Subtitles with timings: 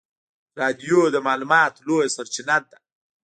[0.59, 2.77] رادیو د معلوماتو لویه سرچینه ده.